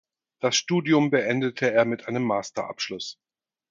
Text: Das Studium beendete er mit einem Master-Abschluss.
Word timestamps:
Das 0.39 0.55
Studium 0.55 1.11
beendete 1.11 1.69
er 1.71 1.85
mit 1.85 2.07
einem 2.07 2.23
Master-Abschluss. 2.23 3.19